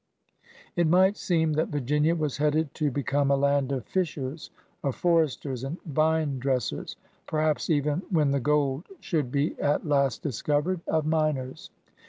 [0.75, 4.49] It might seem that Virginia was headed to be come a land of fishers,
[4.83, 6.95] of foresters, and vine dress ers,
[7.27, 11.69] perhaps even, when the gold should be at last discovered, of miners.